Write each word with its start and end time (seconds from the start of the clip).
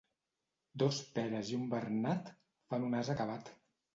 Dos 0.83 1.01
Peres 1.17 1.51
i 1.51 1.59
un 1.59 1.67
Bernat 1.75 2.33
fan 2.71 2.87
un 2.89 2.99
ase 3.01 3.13
acabat. 3.17 3.55